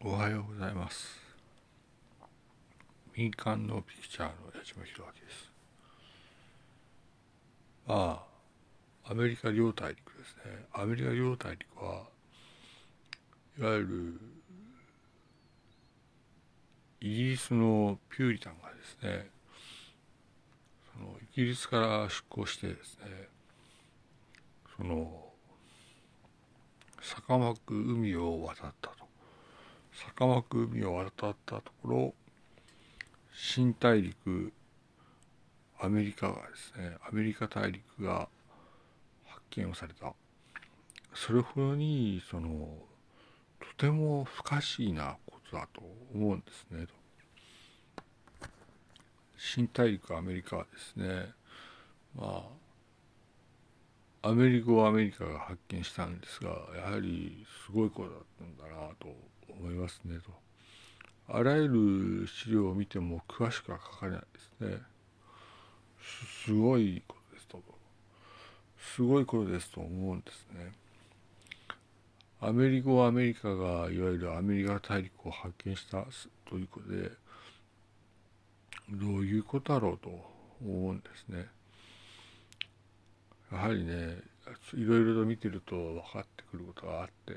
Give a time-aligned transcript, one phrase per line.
[0.00, 1.18] おはようございます。
[3.16, 5.52] 民間のピクチャーの矢島弘明です。
[7.84, 8.24] ま
[9.04, 10.66] あアメリカ両大陸ですね。
[10.72, 12.04] アメリカ両大陸は
[13.58, 14.20] いわゆる
[17.00, 19.30] イギリスのピューリタンがですね
[20.94, 23.28] そのイギリスから出港してですね
[24.76, 25.24] その
[27.02, 28.97] 坂巻海を渡ったと。
[30.06, 32.14] 坂巻海を渡ったところ
[33.34, 34.52] 新大陸
[35.80, 38.28] アメリカがですねアメリカ大陸が
[39.26, 40.12] 発見をされた。
[41.14, 42.68] それほどにその
[43.60, 45.80] とても不可思議なことだと
[46.14, 46.86] 思うんですね
[49.36, 51.32] 新大陸アメリカはですね
[52.14, 52.42] まあ
[54.28, 59.08] アメリカをアメリカが発見したんですがやはりすごいことだったんだなと
[59.48, 60.30] 思いますねと。
[61.30, 61.68] あらゆ
[62.20, 64.82] る資料を見ても詳しくは書かれないですね。
[66.44, 67.62] すごいことですと。
[68.78, 70.72] すごいことですと思うんですね。
[72.40, 76.04] アメリカをアメリカがいわゆるアメリカ大陸を発見した
[76.48, 77.10] ということで
[78.90, 80.08] どういうことだろうと
[80.62, 81.46] 思うんですね。
[83.52, 84.18] やはりね
[84.74, 87.36] いろいろと見てると分かってくることがあって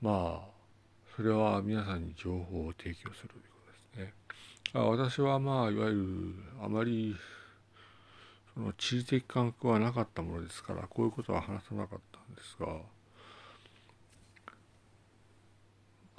[0.00, 0.62] まあ
[1.16, 3.60] それは皆さんに情報を提供するというこ
[3.94, 4.14] とですね。
[4.74, 7.14] 私はまあいわゆるあまり
[8.54, 12.80] その地理的感覚はなかったものですからこういうことは話さなかったんですが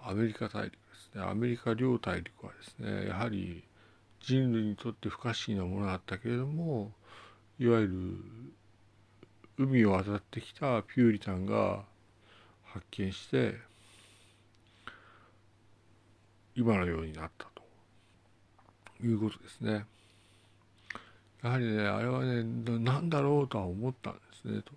[0.05, 0.77] アメリカ大陸で
[1.13, 3.63] すねアメリカ両大陸はですねやはり
[4.21, 6.91] 人類にとって不可思議なものだったけれども
[7.59, 7.93] いわゆる
[9.57, 11.83] 海を渡ってきたピューリタンが
[12.65, 13.55] 発見して
[16.55, 19.85] 今のようになったということですね。
[21.43, 22.43] やはりねあれはね
[22.79, 24.71] 何だろうとは思ったんですねと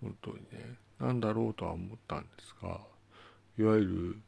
[0.00, 2.80] 本当にね何だろうとは思ったんですが
[3.58, 4.18] いわゆる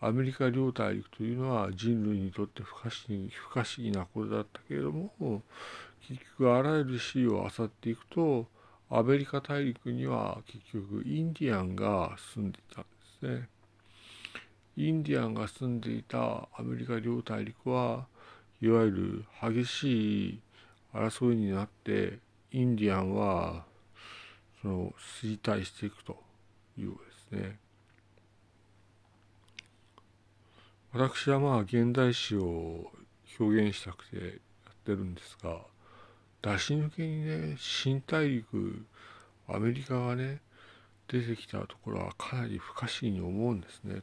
[0.00, 5.42] アメリカ両大陸というのは人類にとって不可思議不可思議なことだったけれども
[6.06, 8.46] 結局あらゆる資料を漁っていくと
[8.90, 12.88] アメリカ大陸には結局インディアンが住んでいたんで
[13.20, 13.48] すね。
[14.76, 18.06] インディアンが住んでいたアメリカ両大陸は
[18.60, 20.40] いわゆる激しい
[20.92, 22.18] 争いになって
[22.50, 23.64] インディアンは
[24.62, 26.16] その衰退していくと
[26.78, 26.90] いう
[27.30, 27.58] ですね
[30.92, 32.90] 私はまあ現代史を
[33.38, 35.60] 表現したくてやってるんですが
[36.44, 38.84] 出し抜けにね新大陸
[39.48, 40.42] アメリカがね
[41.08, 44.02] 出てきたところはかなり不可思議に思うんですね。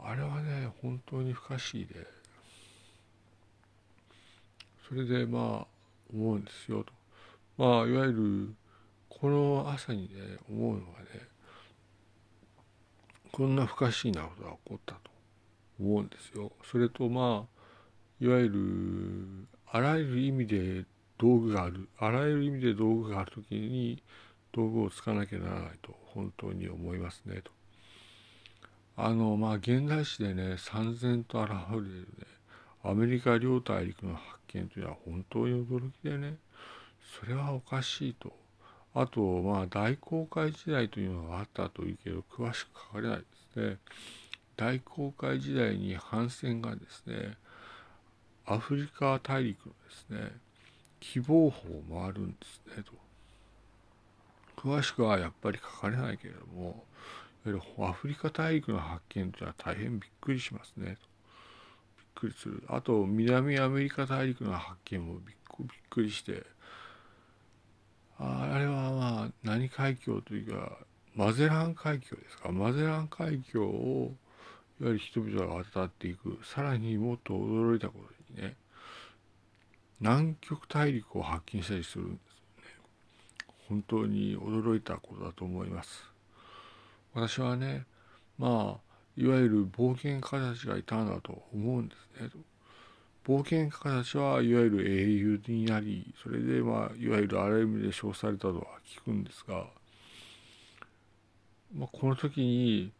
[0.00, 2.04] あれはね本当に不可思議で。
[4.88, 5.66] それでまあ
[6.12, 6.82] 思うんですよ。
[6.82, 6.92] と
[7.56, 8.54] まあいわゆる
[9.08, 11.06] この朝にね思うのはね
[13.30, 15.00] こんな不可思議なことが起こったと
[15.80, 16.50] 思うんですよ。
[16.64, 17.51] それとまあ
[18.22, 20.84] いわゆるあらゆる意味で
[21.18, 24.00] 道具があるあらゆる意味で道具がある時に
[24.52, 27.50] 道具をつかなきゃならないと本当に思いますねと。
[28.96, 32.26] あのまあ現代史でね三千と現れるね
[32.84, 36.36] アメリカ両大陸の発見というのは本当に驚きでね
[37.20, 38.32] それはおかしいと。
[38.94, 43.78] あとまあ大航海時代というのがあったというけど詳しく書かれないですね。
[44.56, 47.36] 大航海時代に帆船がですね
[48.46, 50.32] アフリカ大陸のですね
[51.00, 52.92] 希望法を回るんですねと
[54.60, 56.84] 詳しくはやっぱり書かれないけれども
[57.78, 60.84] アフリカ大陸の発見というのは大変びっくりしますね。
[60.86, 60.96] とびっ
[62.14, 62.62] くりする。
[62.68, 65.36] あと南アメリカ大陸の発見もびっ
[65.90, 66.44] くりして
[68.18, 70.78] ああれはまあ何海峡というか
[71.16, 74.12] マゼラン海峡ですかマゼラン海峡を
[74.80, 78.56] いわゆる人々が渡っていくさらにもっと驚いたことね
[80.00, 82.88] 南極大陸を発見したりするんですよね。
[83.68, 86.04] 本当に驚いたことだと思います。
[87.14, 87.84] 私はね
[88.38, 92.30] まあいわゆる冒険家たちがいたんだと思うんですね。
[93.24, 99.66] 冒険家たちはいわゆる英雄になりそれでまあいわゆるあらゆる意味で称されたとは聞くんですが、
[101.76, 102.92] まあ、この時に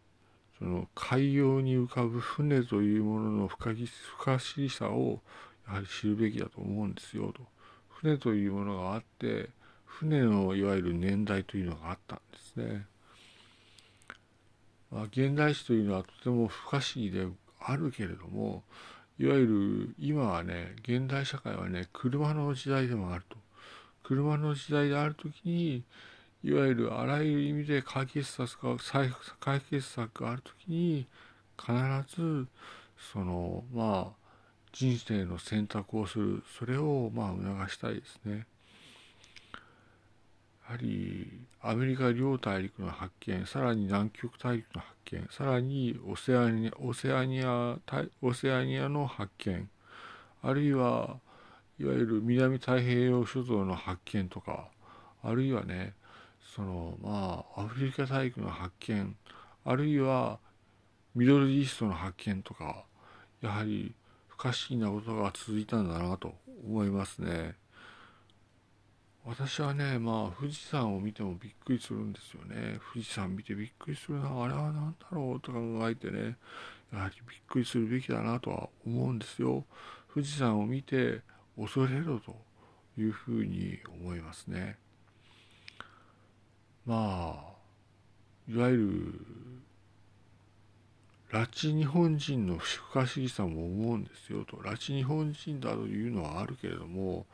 [0.62, 5.20] その海洋に浮かぶ船というものの不可不可思議さを
[5.66, 7.42] やはり知るべきだと思うんですよと。
[7.88, 9.48] 船というものがあって
[9.84, 12.86] 船のいわゆる年代というのがあったんですね。
[14.92, 17.26] まあ、現代史というのはとても不可思議で
[17.58, 18.62] あるけれども
[19.18, 23.36] いわゆる今はね現代社会はね車の時代でもあると
[24.04, 25.82] 車の時代である時に
[26.44, 28.76] いわゆるあらゆる意味で解決策が
[29.40, 31.06] 解決策がある時に
[31.56, 31.72] 必
[32.16, 32.48] ず
[33.12, 34.22] そのまあ
[34.72, 38.46] 人生の選択をするそれをまあ促したいですね。
[40.64, 47.76] やはりアメリカ両大陸の発見さらに南極大陸の発見さらにオセアニアオセアニア
[48.22, 49.68] オセアニアの発見
[50.42, 51.18] あるいは
[51.78, 54.68] いわゆる南太平洋諸島の発見とか
[55.22, 55.94] あるいはね
[56.54, 59.16] そのまあアフリカ大陸の発見
[59.64, 60.38] あるいは
[61.14, 62.84] ミドルイーストの発見とか
[63.40, 63.94] やはり
[64.28, 66.34] 不可思議なことが続いたんだなと
[66.66, 67.54] 思いますね。
[69.24, 72.80] 私はねまあ富士山を見てもびっくりするんですよね。
[72.92, 75.58] 富士山見てびっくりするなあれは何だろうと考
[75.88, 76.36] えてね
[76.92, 79.64] やはりびっくりするべきだなとは思うんですよ。
[80.12, 81.22] 富士山を見て
[81.58, 82.36] 恐れろと
[82.98, 84.81] いうふうに思いますね。
[86.86, 87.52] まあ
[88.48, 89.42] いわゆる
[91.32, 97.24] 拉致日本人の不可思議さも思うんですよと拉致日本人だというのはあるけれども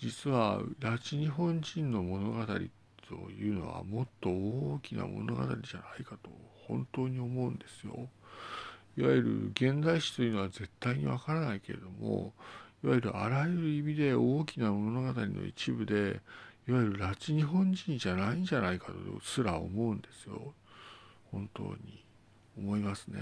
[0.00, 2.54] 実は拉致日本人の物語と
[3.32, 6.30] いうのはもっと大きな物語じゃないかと
[6.68, 8.08] 本当に思うんですよ。
[8.96, 12.32] いわゆる現代史というのは絶対にわからないけれども
[12.84, 16.20] いわゆるあらゆる意味で大きな物語の一部で
[16.68, 18.92] いわゆる拉致日本人じゃないんじゃないかと
[19.22, 20.54] すら思うんですよ。
[21.30, 22.04] 本当に。
[22.60, 23.20] 思いますね。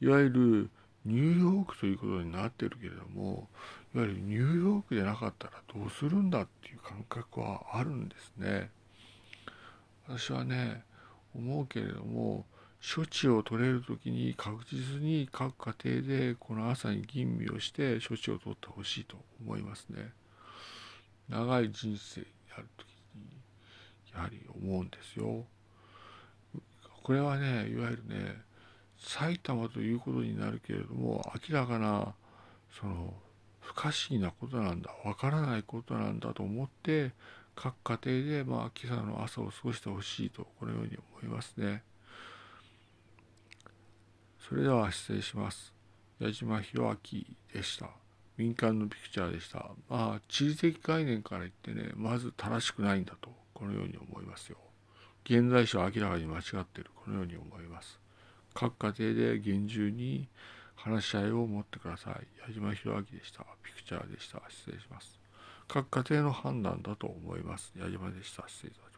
[0.00, 0.70] いわゆる
[1.04, 3.48] ニューヨークということになってるけれども
[3.94, 8.70] いわゆるニューヨークでなかったらどうするんだっていう感覚はあるんですね。
[10.06, 10.82] 私はね
[11.34, 12.44] 思うけれども
[12.94, 20.10] 処置を取れる時に確実に各家庭でこの朝に吟味をして処置を取ってほしいと思いますね。
[21.28, 22.26] 長い人生に
[22.56, 22.86] ある時
[23.16, 23.40] に
[24.14, 25.44] やはり思うんですよ。
[27.02, 28.42] これはねいわゆるね
[28.98, 32.14] 埼玉ということになるけれども明らかな
[32.80, 33.12] その
[33.60, 37.12] 不可思議なことなんだわからないことなんだと思って
[37.54, 41.82] 各家庭でまあ今朝の朝を過ごしてほしいとこのように思いますね。
[44.48, 45.72] それでは失礼します。
[46.18, 46.94] 矢島博明
[47.52, 48.03] でした。
[48.36, 49.70] 民間のピクチャーでした。
[49.88, 54.58] まあ、地理的概念から言ってね、まず正しくないんだと、このように思いますよ。
[55.24, 58.00] 現在史は明らかに間違っている、このように思います。
[58.54, 60.28] 各家庭で厳重に
[60.74, 62.14] 話し合いを持ってください。
[62.46, 63.44] 矢島博明でした。
[63.62, 64.42] ピクチャーでした。
[64.48, 65.18] 失礼します。
[65.66, 67.72] 各家庭の判断だと思います。
[67.76, 68.44] 矢島でした。
[68.48, 68.93] 失礼します。